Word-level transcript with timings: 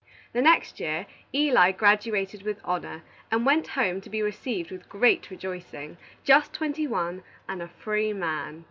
The 0.33 0.41
next 0.41 0.79
year, 0.79 1.05
Eli 1.31 1.71
graduated 1.73 2.41
with 2.41 2.59
honor, 2.65 3.03
and 3.29 3.45
went 3.45 3.67
home, 3.77 4.01
to 4.01 4.09
be 4.09 4.23
received 4.23 4.71
with 4.71 4.89
great 4.89 5.29
rejoicing, 5.29 5.97
just 6.23 6.53
twenty 6.53 6.87
one, 6.87 7.21
and 7.47 7.61
a 7.61 7.67
free 7.67 8.11
man. 8.11 8.59